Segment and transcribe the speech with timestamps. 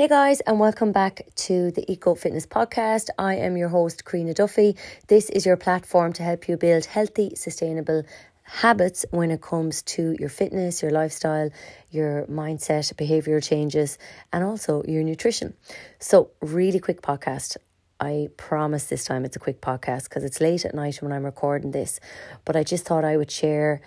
[0.00, 3.08] Hey guys, and welcome back to the Eco Fitness Podcast.
[3.18, 4.74] I am your host, Karina Duffy.
[5.08, 8.04] This is your platform to help you build healthy, sustainable
[8.44, 11.50] habits when it comes to your fitness, your lifestyle,
[11.90, 13.98] your mindset, behavioral changes,
[14.32, 15.52] and also your nutrition.
[15.98, 17.58] So, really quick podcast.
[18.00, 21.26] I promise this time it's a quick podcast because it's late at night when I'm
[21.26, 22.00] recording this.
[22.46, 23.82] But I just thought I would share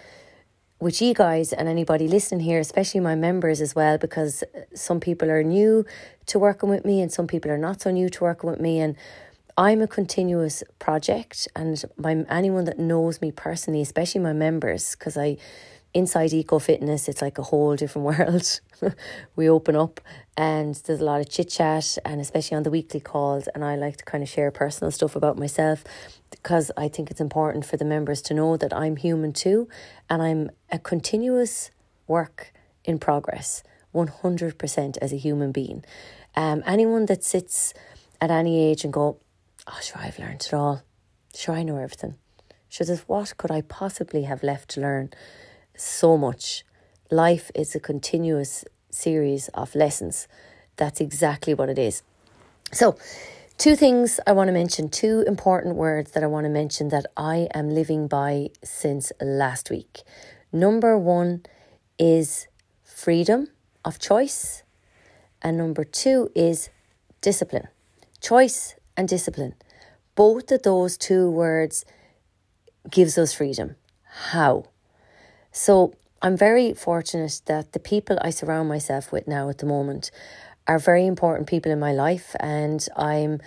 [0.79, 4.99] with you guys and anybody listening here, especially my members as well, because uh, some
[4.99, 5.85] people are new
[6.25, 8.79] to working with me and some people are not so new to working with me.
[8.79, 8.95] And
[9.57, 15.15] I'm a continuous project, and my anyone that knows me personally, especially my members, because
[15.15, 15.37] I
[15.93, 18.59] inside eco fitness, it's like a whole different world.
[19.35, 20.01] we open up
[20.35, 23.47] and there's a lot of chit chat, and especially on the weekly calls.
[23.53, 25.83] And I like to kind of share personal stuff about myself
[26.43, 29.67] because I think it's important for the members to know that I'm human too,
[30.09, 31.71] and I'm a continuous
[32.05, 32.53] work
[32.83, 33.63] in progress,
[33.95, 35.83] 100% as a human being.
[36.35, 37.73] Um, anyone that sits
[38.21, 39.17] at any age and go,
[39.67, 40.83] oh, sure, I've learned it all.
[41.33, 42.15] Sure, I know everything.
[42.69, 45.11] Sure, what could I possibly have left to learn?
[45.75, 46.63] so much.
[47.11, 50.27] Life is a continuous series of lessons.
[50.77, 52.03] That's exactly what it is.
[52.71, 52.97] So,
[53.57, 57.05] two things I want to mention, two important words that I want to mention that
[57.15, 60.01] I am living by since last week.
[60.51, 61.43] Number one
[61.97, 62.47] is
[62.83, 63.47] freedom
[63.85, 64.63] of choice,
[65.41, 66.69] and number two is
[67.21, 67.67] discipline.
[68.21, 69.55] Choice and discipline.
[70.15, 71.85] Both of those two words
[72.89, 73.75] gives us freedom.
[74.31, 74.65] How?
[75.51, 80.11] So I'm very fortunate that the people I surround myself with now at the moment
[80.67, 83.41] are very important people in my life, and I'm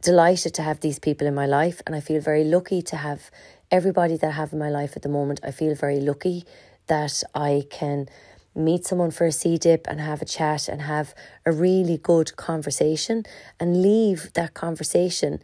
[0.00, 3.30] delighted to have these people in my life, and I feel very lucky to have
[3.70, 5.40] everybody that I have in my life at the moment.
[5.42, 6.44] I feel very lucky
[6.86, 8.08] that I can
[8.54, 11.14] meet someone for a sea dip and have a chat and have
[11.44, 13.24] a really good conversation
[13.58, 15.40] and leave that conversation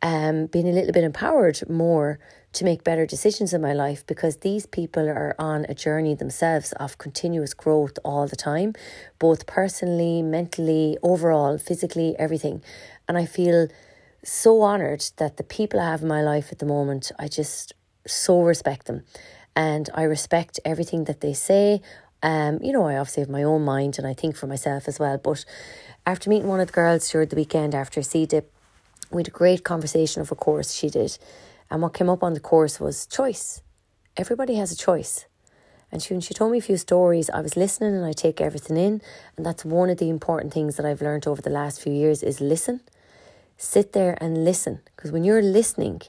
[0.00, 2.18] um, being a little bit empowered more
[2.54, 6.72] to make better decisions in my life because these people are on a journey themselves
[6.74, 8.72] of continuous growth all the time,
[9.18, 12.62] both personally, mentally, overall, physically, everything.
[13.08, 13.68] And I feel
[14.22, 17.72] so honored that the people I have in my life at the moment, I just
[18.06, 19.02] so respect them.
[19.56, 21.80] And I respect everything that they say.
[22.22, 24.98] Um, you know, I obviously have my own mind and I think for myself as
[24.98, 25.18] well.
[25.18, 25.44] But
[26.06, 28.52] after meeting one of the girls during the weekend after sea dip,
[29.10, 31.18] we had a great conversation of a course she did.
[31.70, 33.62] And what came up on the course was choice.
[34.16, 35.26] Everybody has a choice.
[35.90, 38.40] And she, when she told me a few stories, I was listening and I take
[38.40, 39.00] everything in.
[39.36, 42.22] And that's one of the important things that I've learned over the last few years
[42.22, 42.80] is listen.
[43.56, 44.80] Sit there and listen.
[44.96, 46.02] Because when you're listening,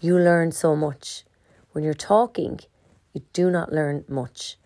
[0.00, 1.24] you learn so much.
[1.72, 2.60] When you're talking,
[3.12, 4.56] you do not learn much.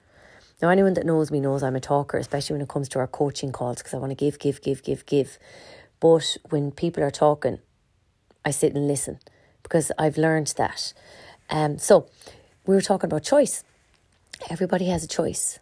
[0.61, 3.07] Now, anyone that knows me knows I'm a talker, especially when it comes to our
[3.07, 5.39] coaching calls, because I want to give, give, give, give, give.
[5.99, 7.59] But when people are talking,
[8.45, 9.19] I sit and listen
[9.73, 10.93] because I've learned that.
[11.49, 12.07] Um, so
[12.67, 13.65] we were talking about choice.
[14.51, 15.61] Everybody has a choice.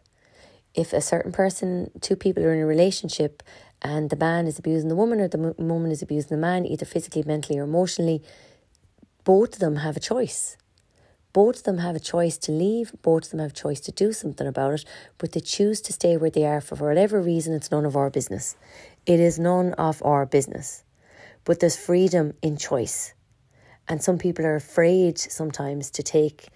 [0.74, 3.40] If a certain person, two people are in a relationship
[3.82, 6.84] and the man is abusing the woman or the woman is abusing the man, either
[6.84, 8.20] physically, mentally, or emotionally,
[9.22, 10.56] both of them have a choice.
[11.32, 13.92] Both of them have a choice to leave, both of them have a choice to
[13.92, 14.84] do something about it,
[15.18, 18.10] but they choose to stay where they are for whatever reason, it's none of our
[18.10, 18.56] business.
[19.06, 20.82] It is none of our business.
[21.44, 23.14] But there's freedom in choice.
[23.90, 26.48] And some people are afraid sometimes to take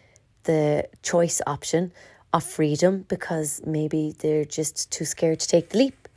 [0.45, 1.93] the choice option
[2.33, 6.09] of freedom because maybe they're just too scared to take the leap.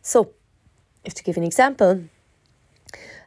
[0.00, 0.30] So,
[1.04, 2.04] if to give an example,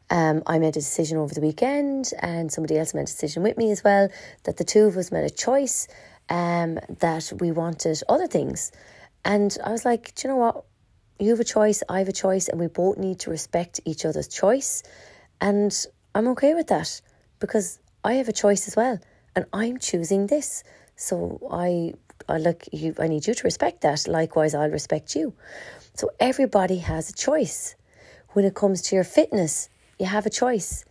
[0.10, 3.56] um, I made a decision over the weekend, and somebody else made a decision with
[3.56, 4.10] me as well
[4.46, 5.88] that the two of us made a choice
[6.30, 8.72] um, that we wanted other things.
[9.24, 10.64] And I was like, do you know what?
[11.20, 14.06] You have a choice, I have a choice, and we both need to respect each
[14.06, 14.82] other's choice.
[15.40, 15.72] And
[16.16, 17.00] I'm okay with that
[17.40, 19.00] because I have a choice as well
[19.36, 20.64] and I'm choosing this.
[20.96, 21.94] So I
[22.28, 24.08] I like you I need you to respect that.
[24.08, 25.34] Likewise I'll respect you.
[25.94, 27.76] So everybody has a choice.
[28.34, 29.70] When it comes to your fitness,
[30.00, 30.86] you have a choice.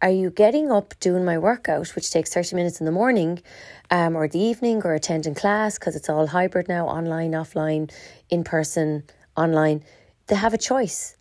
[0.00, 3.42] Are you getting up doing my workout, which takes 30 minutes in the morning
[3.90, 7.90] um, or the evening, or attending class because it's all hybrid now online, offline,
[8.30, 9.02] in person,
[9.36, 9.82] online?
[10.28, 11.16] They have a choice.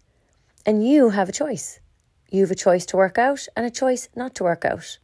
[0.63, 1.79] And you have a choice.
[2.29, 4.97] You have a choice to work out and a choice not to work out.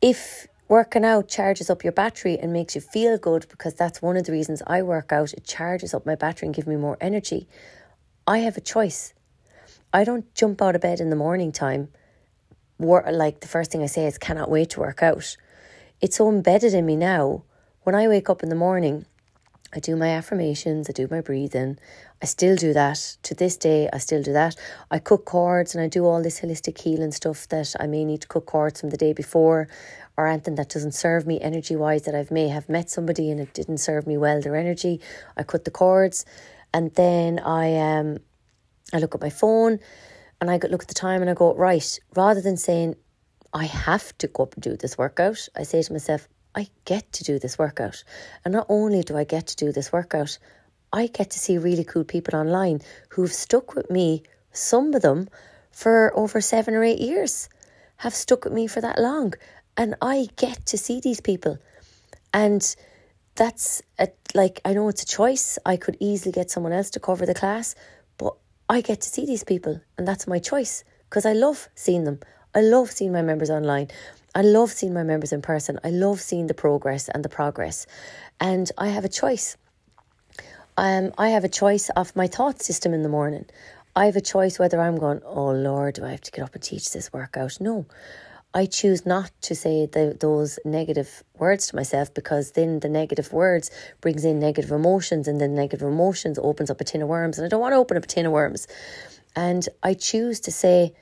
[0.00, 4.16] If working out charges up your battery and makes you feel good, because that's one
[4.16, 6.96] of the reasons I work out, it charges up my battery and gives me more
[7.00, 7.48] energy.
[8.26, 9.12] I have a choice.
[9.92, 11.88] I don't jump out of bed in the morning time.
[12.78, 15.36] Work, like the first thing I say is, cannot wait to work out.
[16.00, 17.42] It's so embedded in me now.
[17.82, 19.06] When I wake up in the morning,
[19.72, 21.78] I do my affirmations, I do my breathing.
[22.20, 23.16] I still do that.
[23.22, 24.56] To this day, I still do that.
[24.90, 28.22] I cut cords and I do all this holistic healing stuff that I may need
[28.22, 29.68] to cut cords from the day before
[30.16, 33.40] or anything that doesn't serve me energy wise that I may have met somebody and
[33.40, 35.00] it didn't serve me well, their energy.
[35.36, 36.26] I cut the cords
[36.74, 38.18] and then I um
[38.92, 39.78] I look at my phone
[40.40, 42.96] and I look at the time and I go, right, rather than saying
[43.52, 47.12] I have to go up and do this workout, I say to myself, I get
[47.14, 48.02] to do this workout.
[48.44, 50.38] And not only do I get to do this workout,
[50.92, 52.80] I get to see really cool people online
[53.10, 55.28] who've stuck with me, some of them
[55.70, 57.48] for over seven or eight years,
[57.98, 59.34] have stuck with me for that long.
[59.76, 61.58] And I get to see these people.
[62.34, 62.62] And
[63.36, 65.58] that's a, like, I know it's a choice.
[65.64, 67.74] I could easily get someone else to cover the class,
[68.18, 68.34] but
[68.68, 69.80] I get to see these people.
[69.96, 72.20] And that's my choice because I love seeing them.
[72.54, 73.88] I love seeing my members online.
[74.34, 75.78] I love seeing my members in person.
[75.82, 77.86] I love seeing the progress and the progress.
[78.38, 79.56] And I have a choice.
[80.76, 83.46] Um, I have a choice of my thought system in the morning.
[83.96, 86.54] I have a choice whether I'm going, oh Lord, do I have to get up
[86.54, 87.60] and teach this workout?
[87.60, 87.86] No.
[88.52, 93.32] I choose not to say the, those negative words to myself because then the negative
[93.32, 97.38] words brings in negative emotions and then negative emotions opens up a tin of worms
[97.38, 98.66] and I don't want to open up a tin of worms.
[99.36, 100.94] And I choose to say,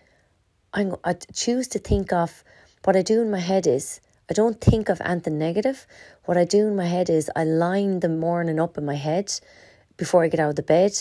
[0.74, 2.44] I'm, I choose to think of
[2.84, 5.86] what I do in my head is I don't think of anything negative.
[6.26, 9.32] What I do in my head is I line the morning up in my head
[9.96, 10.92] before I get out of the bed.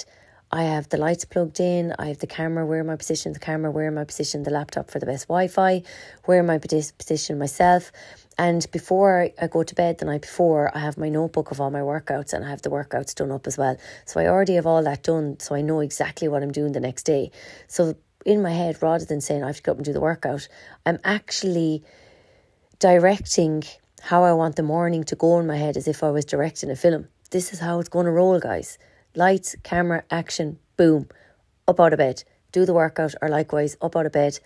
[0.50, 3.70] I have the lights plugged in, I have the camera, where my position, the camera,
[3.70, 5.84] where my position, the laptop for the best Wi Fi,
[6.24, 7.92] where my position myself.
[8.38, 11.70] And before I go to bed the night before, I have my notebook of all
[11.70, 13.76] my workouts and I have the workouts done up as well.
[14.06, 16.80] So I already have all that done, so I know exactly what I'm doing the
[16.80, 17.32] next day.
[17.68, 17.96] So
[18.26, 20.48] in my head, rather than saying I have to go up and do the workout,
[20.86, 21.84] I'm actually
[22.80, 23.64] directing
[24.02, 26.70] how I want the morning to go in my head as if I was directing
[26.70, 27.08] a film.
[27.32, 28.78] This is how it's going to roll, guys.
[29.16, 31.08] Lights, camera, action, boom.
[31.68, 32.24] Up out of bed.
[32.52, 34.40] Do the workout, or likewise, up out of bed.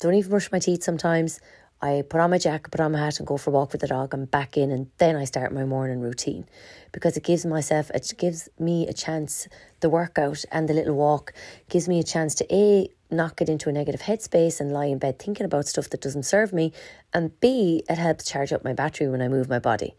[0.00, 1.40] Don't even brush my teeth sometimes.
[1.82, 3.80] I put on my jacket, put on my hat, and go for a walk with
[3.80, 4.14] the dog.
[4.14, 6.46] I'm back in, and then I start my morning routine
[6.92, 9.48] because it gives myself, it gives me a chance.
[9.80, 11.32] The workout and the little walk
[11.68, 14.98] gives me a chance to a not get into a negative headspace and lie in
[14.98, 16.72] bed thinking about stuff that doesn't serve me,
[17.12, 19.94] and b it helps charge up my battery when I move my body.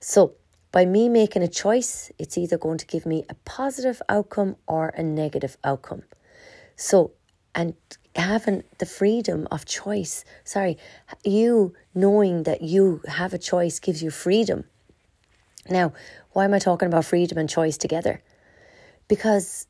[0.00, 0.34] So
[0.72, 4.88] by me making a choice, it's either going to give me a positive outcome or
[4.88, 6.02] a negative outcome.
[6.76, 7.12] So
[7.54, 7.74] and
[8.14, 10.24] having the freedom of choice.
[10.44, 10.76] Sorry,
[11.24, 14.64] you knowing that you have a choice gives you freedom.
[15.68, 15.92] Now,
[16.32, 18.22] why am I talking about freedom and choice together?
[19.08, 19.66] Because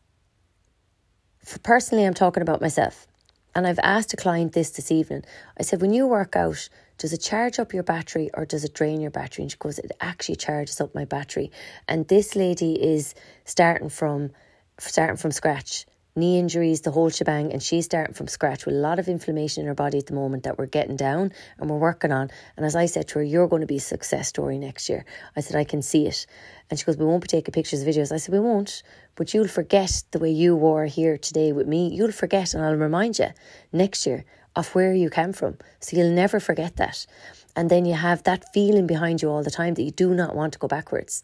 [1.62, 3.06] personally, I'm talking about myself.
[3.54, 5.24] And I've asked a client this this evening.
[5.58, 8.74] I said, when you work out, does it charge up your battery or does it
[8.74, 9.42] drain your battery?
[9.42, 11.50] And she goes, it actually charges up my battery.
[11.88, 13.14] And this lady is
[13.44, 14.30] starting from
[14.78, 18.78] starting from scratch knee injuries, the whole shebang, and she's starting from scratch with a
[18.78, 21.76] lot of inflammation in her body at the moment that we're getting down and we're
[21.76, 22.30] working on.
[22.56, 25.04] And as I said to her, you're going to be a success story next year.
[25.36, 26.26] I said, I can see it.
[26.70, 28.12] And she goes, We won't be taking pictures, videos.
[28.12, 28.82] I said, We won't,
[29.14, 31.88] but you'll forget the way you were here today with me.
[31.88, 33.28] You'll forget, and I'll remind you
[33.72, 34.24] next year
[34.56, 35.58] of where you came from.
[35.80, 37.06] So you'll never forget that.
[37.54, 40.34] And then you have that feeling behind you all the time that you do not
[40.34, 41.22] want to go backwards.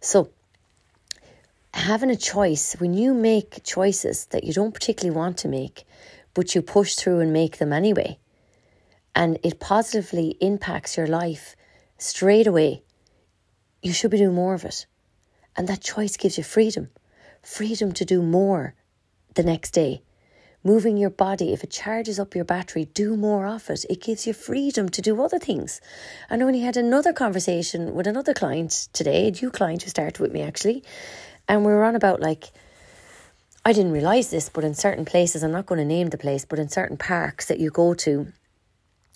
[0.00, 0.30] So
[1.74, 5.84] having a choice, when you make choices that you don't particularly want to make,
[6.32, 8.18] but you push through and make them anyway,
[9.14, 11.56] and it positively impacts your life
[11.98, 12.82] straight away,
[13.82, 14.86] you should be doing more of it.
[15.56, 16.88] And that choice gives you freedom
[17.42, 18.74] freedom to do more
[19.34, 20.02] the next day.
[20.62, 23.84] Moving your body, if it charges up your battery, do more of it.
[23.90, 25.78] It gives you freedom to do other things.
[26.30, 29.90] I know when only had another conversation with another client today, a new client who
[29.90, 30.82] started with me actually,
[31.48, 32.52] and we were on about like,
[33.64, 36.44] I didn't realize this, but in certain places, I'm not going to name the place,
[36.44, 38.26] but in certain parks that you go to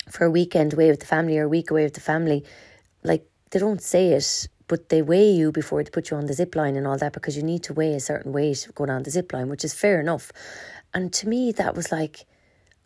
[0.09, 2.43] for a weekend away with the family or a week away with the family,
[3.03, 6.33] like they don't say it, but they weigh you before they put you on the
[6.33, 9.03] zip line and all that because you need to weigh a certain weight going on
[9.03, 10.31] the zip line, which is fair enough.
[10.93, 12.25] And to me, that was like,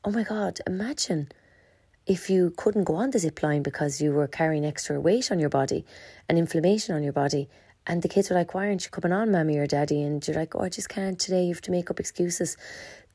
[0.04, 1.30] oh my God, imagine
[2.06, 5.40] if you couldn't go on the zip line because you were carrying extra weight on
[5.40, 5.86] your body
[6.28, 7.50] and inflammation on your body
[7.86, 10.02] and the kids were like, Why aren't you coming on, mommy or daddy?
[10.02, 11.44] And you're like, Oh, I just can't today.
[11.44, 12.58] You have to make up excuses.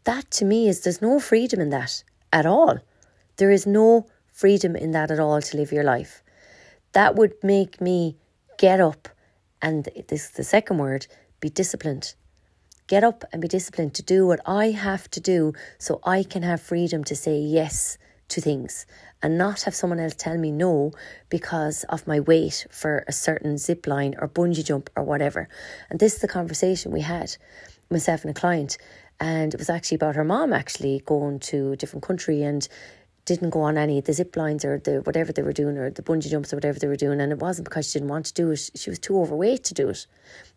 [0.04, 2.78] That to me is there's no freedom in that at all.
[3.36, 6.22] There is no freedom in that at all to live your life.
[6.92, 8.16] That would make me
[8.58, 9.08] get up,
[9.60, 11.06] and this is the second word
[11.40, 12.14] be disciplined.
[12.86, 16.42] Get up and be disciplined to do what I have to do so I can
[16.42, 17.98] have freedom to say yes
[18.28, 18.86] to things
[19.22, 20.92] and not have someone else tell me no
[21.28, 25.48] because of my weight for a certain zip line or bungee jump or whatever.
[25.90, 27.36] And this is the conversation we had,
[27.90, 28.78] myself and a client.
[29.20, 32.68] And it was actually about her mom actually going to a different country and
[33.28, 35.90] didn't go on any of the zip lines or the whatever they were doing or
[35.90, 37.20] the bungee jumps or whatever they were doing.
[37.20, 39.74] And it wasn't because she didn't want to do it, she was too overweight to
[39.74, 40.06] do it.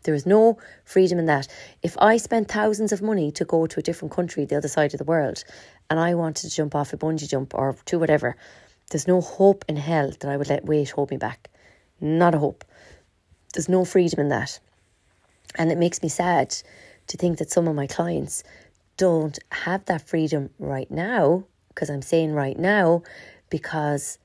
[0.03, 1.47] There was no freedom in that.
[1.83, 4.93] If I spent thousands of money to go to a different country, the other side
[4.93, 5.43] of the world,
[5.89, 8.35] and I wanted to jump off a bungee jump or do whatever,
[8.89, 11.49] there's no hope in hell that I would let weight hold me back.
[11.99, 12.65] Not a hope.
[13.53, 14.59] There's no freedom in that.
[15.55, 16.55] And it makes me sad
[17.07, 18.43] to think that some of my clients
[18.97, 23.03] don't have that freedom right now because I'm saying right now
[23.49, 24.17] because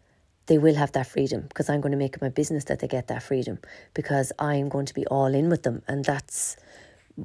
[0.47, 2.89] they will have that freedom because I'm going to make it my business that they
[2.89, 3.59] get that freedom
[3.95, 6.57] because I'm going to be all in with them and that's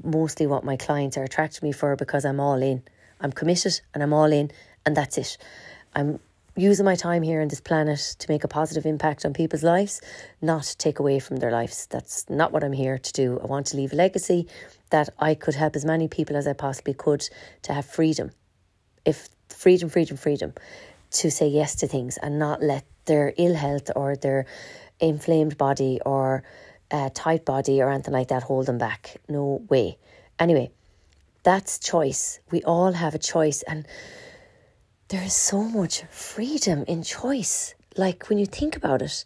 [0.03, 2.83] mostly what my clients are attracting me for because I'm all in.
[3.19, 4.51] I'm committed and I'm all in
[4.85, 5.37] and that's it.
[5.93, 6.19] I'm
[6.55, 10.01] using my time here on this planet to make a positive impact on people's lives,
[10.41, 11.87] not take away from their lives.
[11.87, 13.39] That's not what I'm here to do.
[13.41, 14.47] I want to leave a legacy
[14.89, 17.27] that I could help as many people as I possibly could
[17.63, 18.31] to have freedom.
[19.05, 20.53] If freedom, freedom, freedom
[21.11, 24.45] to say yes to things and not let their ill health or their
[24.99, 26.43] inflamed body or
[26.91, 29.17] uh, tight body or anything like that hold them back.
[29.27, 29.97] No way.
[30.39, 30.71] Anyway,
[31.43, 32.39] that's choice.
[32.51, 33.87] We all have a choice, and
[35.07, 37.73] there is so much freedom in choice.
[37.97, 39.25] Like when you think about it,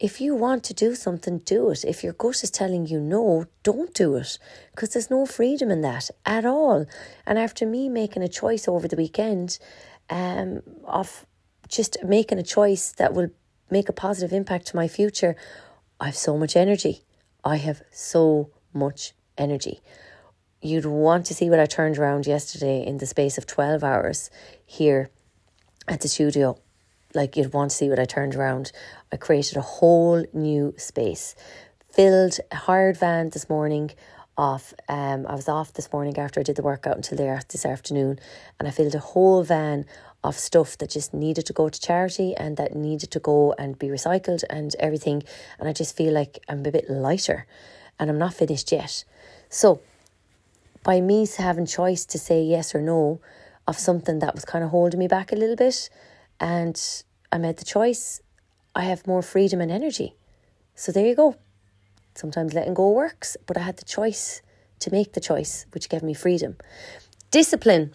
[0.00, 1.84] if you want to do something, do it.
[1.84, 4.38] If your gut is telling you no, don't do it
[4.70, 6.86] because there's no freedom in that at all.
[7.26, 9.58] And after me making a choice over the weekend
[10.08, 11.26] um, of
[11.68, 13.28] just making a choice that will
[13.70, 15.36] make a positive impact to my future,
[16.00, 17.02] I have so much energy.
[17.44, 19.80] I have so much energy.
[20.62, 24.30] You'd want to see what I turned around yesterday in the space of 12 hours
[24.64, 25.10] here
[25.86, 26.58] at the studio
[27.14, 28.72] like you'd want to see what I turned around.
[29.12, 31.34] I created a whole new space.
[31.90, 33.90] Filled a hired van this morning
[34.36, 34.72] off.
[34.88, 38.18] Um, I was off this morning after I did the workout until there this afternoon,
[38.58, 39.86] and I filled a whole van
[40.22, 43.78] of stuff that just needed to go to charity and that needed to go and
[43.78, 45.22] be recycled and everything.
[45.58, 47.46] And I just feel like I'm a bit lighter,
[47.98, 49.04] and I'm not finished yet.
[49.48, 49.80] So,
[50.82, 53.20] by me having choice to say yes or no
[53.66, 55.90] of something that was kind of holding me back a little bit,
[56.40, 58.20] and I made the choice,
[58.74, 60.14] I have more freedom and energy.
[60.74, 61.36] So there you go.
[62.14, 64.42] Sometimes letting go works, but I had the choice
[64.80, 66.56] to make the choice, which gave me freedom.
[67.30, 67.92] Discipline,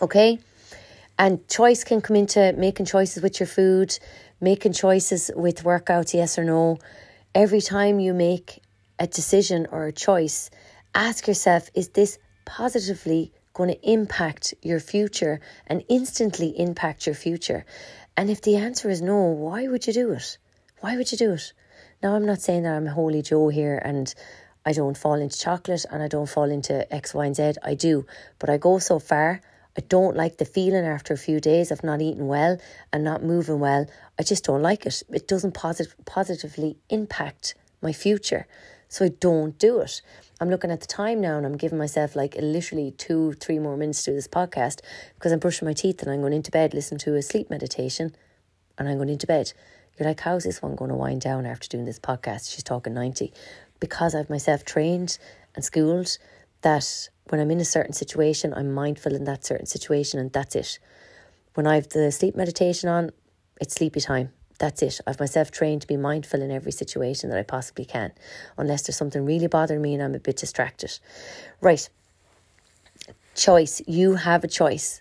[0.00, 0.38] okay?
[1.18, 3.98] And choice can come into making choices with your food,
[4.40, 6.78] making choices with workouts, yes or no.
[7.34, 8.62] Every time you make
[8.98, 10.50] a decision or a choice,
[10.94, 17.66] ask yourself is this positively going to impact your future and instantly impact your future?
[18.16, 20.38] And if the answer is no, why would you do it?
[20.80, 21.52] Why would you do it?
[22.02, 24.14] Now, I'm not saying that I'm holy Joe here and
[24.64, 27.52] I don't fall into chocolate and I don't fall into X, Y, and Z.
[27.62, 28.06] I do,
[28.38, 29.42] but I go so far.
[29.76, 32.56] I don't like the feeling after a few days of not eating well
[32.94, 33.86] and not moving well.
[34.18, 35.02] I just don't like it.
[35.10, 38.46] It doesn't posit- positively impact my future.
[38.90, 40.02] So I don't do it.
[40.40, 43.76] I'm looking at the time now and I'm giving myself like literally two, three more
[43.76, 44.80] minutes to do this podcast
[45.14, 48.16] because I'm brushing my teeth and I'm going into bed, listening to a sleep meditation
[48.76, 49.52] and I'm going into bed.
[49.96, 52.52] You're like, how's this one going to wind down after doing this podcast?
[52.52, 53.32] She's talking 90.
[53.78, 55.18] Because I've myself trained
[55.54, 56.18] and schooled
[56.62, 60.56] that when I'm in a certain situation, I'm mindful in that certain situation and that's
[60.56, 60.80] it.
[61.54, 63.10] When I've the sleep meditation on,
[63.60, 64.32] it's sleepy time.
[64.60, 65.00] That's it.
[65.06, 68.12] I've myself trained to be mindful in every situation that I possibly can,
[68.58, 70.98] unless there's something really bothering me and I'm a bit distracted.
[71.62, 71.88] Right.
[73.34, 73.80] Choice.
[73.86, 75.00] You have a choice.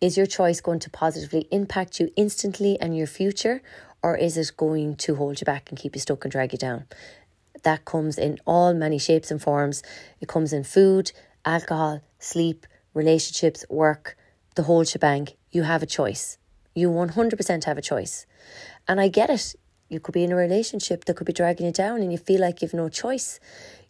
[0.00, 3.60] Is your choice going to positively impact you instantly and your future,
[4.04, 6.58] or is it going to hold you back and keep you stuck and drag you
[6.58, 6.84] down?
[7.64, 9.82] That comes in all many shapes and forms.
[10.20, 11.10] It comes in food,
[11.44, 14.16] alcohol, sleep, relationships, work,
[14.54, 15.28] the whole shebang.
[15.50, 16.38] You have a choice.
[16.76, 18.26] You 100% have a choice.
[18.86, 19.54] And I get it.
[19.88, 22.42] You could be in a relationship that could be dragging you down and you feel
[22.42, 23.40] like you've no choice.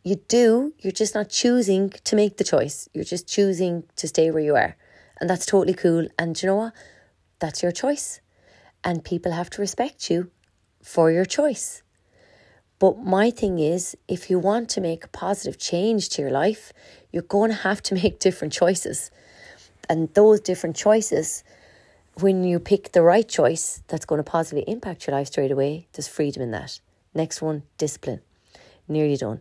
[0.04, 2.88] You do, you're just not choosing to make the choice.
[2.94, 4.76] You're just choosing to stay where you are.
[5.20, 6.06] And that's totally cool.
[6.16, 6.74] And you know what?
[7.40, 8.20] That's your choice.
[8.84, 10.30] And people have to respect you
[10.80, 11.82] for your choice.
[12.78, 16.72] But my thing is, if you want to make a positive change to your life,
[17.10, 19.10] you're going to have to make different choices.
[19.88, 21.42] And those different choices
[22.20, 25.86] when you pick the right choice that's going to positively impact your life straight away,
[25.92, 26.80] there's freedom in that.
[27.14, 28.20] Next one, discipline.
[28.88, 29.40] Nearly done.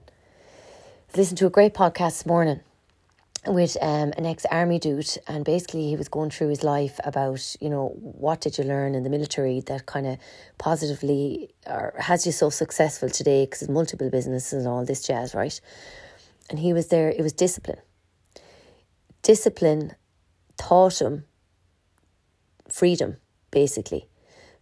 [1.09, 2.59] I've listened to a great podcast this morning
[3.47, 7.55] with um, an ex army dude, and basically he was going through his life about
[7.61, 10.17] you know what did you learn in the military that kind of
[10.57, 15.61] positively or has you so successful today because multiple businesses and all this jazz, right?
[16.49, 17.09] And he was there.
[17.09, 17.79] It was discipline.
[19.21, 19.93] Discipline
[20.57, 21.25] taught him
[22.69, 23.17] freedom,
[23.51, 24.07] basically.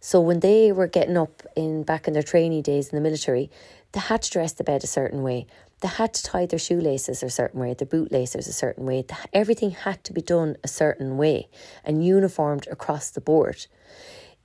[0.00, 3.50] So when they were getting up in back in their trainee days in the military,
[3.92, 5.46] they had to dress the bed a certain way.
[5.80, 9.04] They had to tie their shoelaces a certain way, their bootlaces a certain way.
[9.32, 11.48] Everything had to be done a certain way
[11.84, 13.66] and uniformed across the board.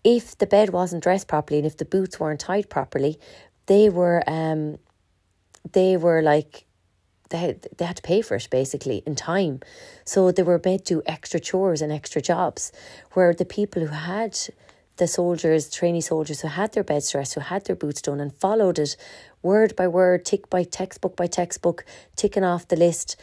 [0.04, 3.20] If the bed wasn't dressed properly and if the boots weren't tied properly,
[3.66, 4.78] they were um,
[5.74, 6.66] they were like
[7.29, 9.62] they had, they had to pay for it basically in time.
[10.05, 12.71] So they were made to do extra chores and extra jobs.
[13.13, 14.38] Where the people who had
[14.98, 18.36] the soldiers, trainee soldiers who had their beds dressed, who had their boots done and
[18.36, 18.98] followed it
[19.41, 23.15] word by word, tick by textbook by textbook, ticking off the list,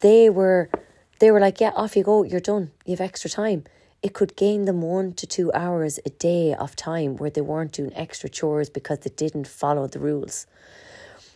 [0.00, 0.70] they were
[1.18, 2.70] they were like, Yeah, off you go, you're done.
[2.84, 3.64] You have extra time.
[4.02, 7.72] It could gain them one to two hours a day of time where they weren't
[7.72, 10.46] doing extra chores because they didn't follow the rules.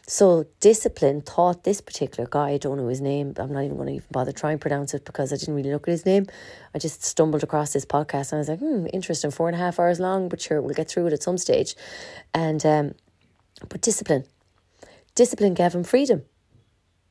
[0.07, 3.89] So discipline taught this particular guy, I don't know his name, I'm not even going
[3.89, 6.27] to even bother trying to pronounce it because I didn't really look at his name.
[6.75, 9.59] I just stumbled across this podcast and I was like, hmm, interesting, four and a
[9.59, 11.77] half hours long, but sure, we'll get through it at some stage.
[12.35, 12.95] And um,
[13.69, 14.25] but discipline.
[15.15, 16.23] Discipline gave him freedom.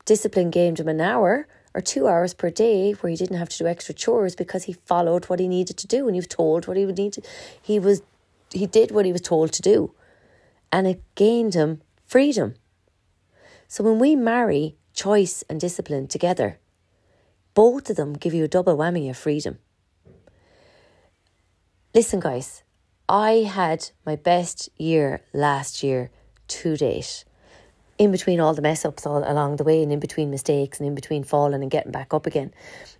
[0.05, 3.57] Discipline gave him an hour or two hours per day where he didn't have to
[3.57, 6.67] do extra chores because he followed what he needed to do and he was told
[6.67, 7.21] what he would need to
[7.61, 8.01] he was
[8.51, 9.93] he did what he was told to do.
[10.71, 12.55] And it gained him freedom.
[13.71, 16.59] So when we marry choice and discipline together,
[17.53, 19.59] both of them give you a double whammy of freedom.
[21.93, 22.63] Listen, guys,
[23.07, 26.09] I had my best year last year
[26.47, 27.23] to date.
[27.99, 30.87] In between all the mess ups all along the way, and in between mistakes, and
[30.87, 32.51] in between falling and getting back up again,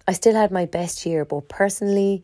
[0.08, 2.24] I still had my best year, both personally,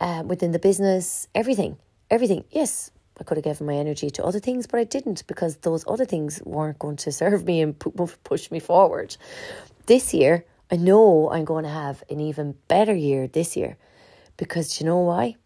[0.00, 1.76] uh, within the business, everything,
[2.10, 2.44] everything.
[2.50, 5.84] Yes, I could have given my energy to other things, but I didn't because those
[5.88, 7.78] other things weren't going to serve me and
[8.24, 9.16] push me forward.
[9.86, 13.76] This year, I know I'm going to have an even better year this year
[14.36, 15.36] because you know why?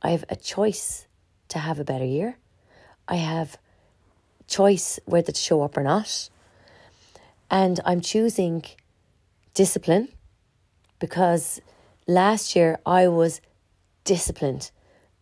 [0.00, 1.06] I have a choice
[1.48, 2.36] to have a better year.
[3.08, 3.58] I have
[4.46, 6.28] choice whether to show up or not.
[7.50, 8.64] And I'm choosing
[9.54, 10.08] discipline
[10.98, 11.60] because
[12.06, 13.40] last year I was
[14.04, 14.70] disciplined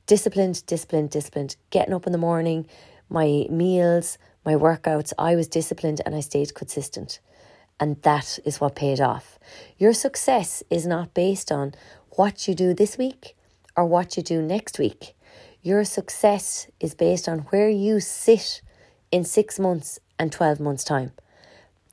[0.06, 1.56] disciplined, disciplined, disciplined.
[1.70, 2.66] Getting up in the morning,
[3.08, 7.20] my meals, my workouts, I was disciplined and I stayed consistent.
[7.78, 9.38] And that is what paid off.
[9.78, 11.74] Your success is not based on
[12.10, 13.36] what you do this week
[13.76, 15.14] or what you do next week.
[15.62, 18.62] Your success is based on where you sit
[19.10, 21.12] in six months and 12 months' time.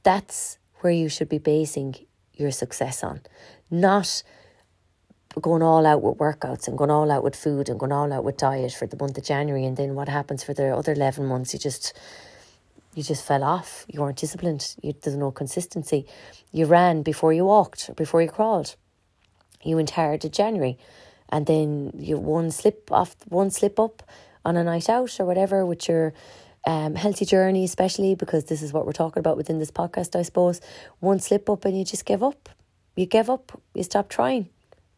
[0.04, 1.96] That's where you should be basing
[2.34, 3.22] your success on,
[3.70, 4.24] not
[5.42, 8.24] going all out with workouts and going all out with food and going all out
[8.24, 11.26] with diet for the month of January and then what happens for the other 11
[11.26, 11.94] months you just
[12.96, 13.86] you just fell off.
[13.88, 14.76] You weren't disciplined.
[14.82, 16.08] You, there's no consistency.
[16.52, 18.76] You ran before you walked before you crawled.
[19.64, 20.78] You went hard in January
[21.30, 24.04] and then you one slip off one slip up
[24.44, 26.14] on a night out or whatever with your
[26.66, 30.24] um, healthy journey especially because this is what we're talking about within this podcast I
[30.24, 30.60] suppose.
[31.00, 32.50] One slip up and you just give up.
[32.96, 33.62] You give up.
[33.76, 34.50] You stop trying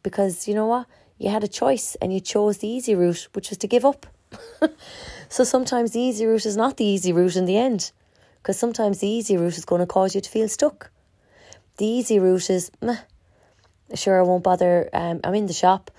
[0.04, 0.88] because you know what?
[1.18, 4.08] You had a choice and you chose the easy route, which was to give up.
[5.30, 7.92] so sometimes the easy route is not the easy route in the end,
[8.42, 10.90] because sometimes the easy route is going to cause you to feel stuck.
[11.78, 12.98] The easy route is, meh,
[13.94, 14.90] sure, I won't bother.
[14.94, 15.92] Um, I'm in the shop.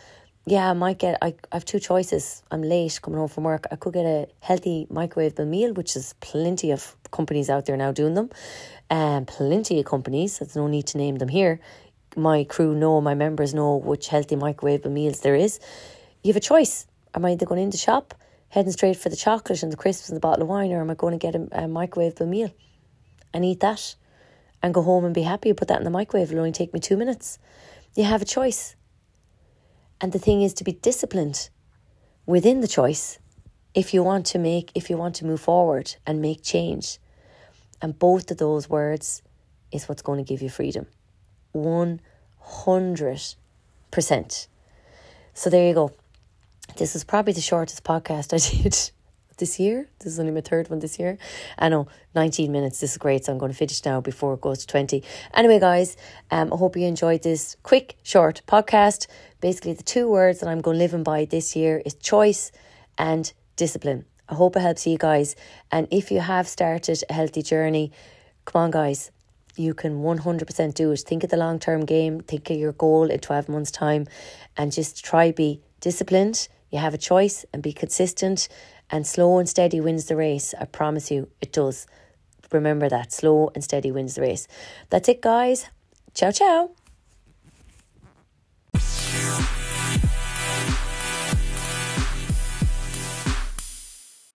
[0.44, 2.42] Yeah, I might get, I, I have two choices.
[2.50, 3.66] I'm late coming home from work.
[3.70, 7.92] I could get a healthy microwavable meal, which is plenty of companies out there now
[7.92, 8.30] doing them.
[8.90, 11.60] Um, plenty of companies, there's no need to name them here
[12.16, 15.60] my crew know, my members know which healthy microwavable meals there is.
[16.22, 16.86] You have a choice.
[17.14, 18.14] Am I either going in the shop,
[18.48, 20.90] heading straight for the chocolate and the crisps and the bottle of wine, or am
[20.90, 22.50] I going to get a, a meal
[23.34, 23.94] and eat that
[24.62, 25.52] and go home and be happy?
[25.52, 26.30] Put that in the microwave.
[26.30, 27.38] It'll only take me two minutes.
[27.94, 28.76] You have a choice.
[30.00, 31.50] And the thing is to be disciplined
[32.26, 33.18] within the choice
[33.74, 36.98] if you want to make, if you want to move forward and make change.
[37.80, 39.22] And both of those words
[39.70, 40.86] is what's going to give you freedom.
[41.54, 44.46] 100%.
[45.34, 45.92] So there you go.
[46.76, 48.76] This is probably the shortest podcast I did
[49.38, 49.88] this year.
[49.98, 51.18] This is only my third one this year.
[51.58, 52.80] I know, 19 minutes.
[52.80, 53.24] This is great.
[53.24, 55.02] So I'm going to finish now before it goes to 20.
[55.34, 55.96] Anyway, guys,
[56.30, 59.06] um, I hope you enjoyed this quick, short podcast.
[59.40, 62.52] Basically, the two words that I'm going to live living by this year is choice
[62.98, 64.04] and discipline.
[64.28, 65.36] I hope it helps you guys.
[65.70, 67.92] And if you have started a healthy journey,
[68.44, 69.10] come on, guys,
[69.56, 71.00] you can 100% do it.
[71.00, 74.06] Think of the long term game, think of your goal in 12 months' time,
[74.56, 76.48] and just try be disciplined.
[76.70, 78.48] You have a choice and be consistent,
[78.90, 80.54] and slow and steady wins the race.
[80.58, 81.86] I promise you, it does.
[82.50, 84.46] Remember that slow and steady wins the race.
[84.90, 85.66] That's it, guys.
[86.14, 86.81] Ciao, ciao.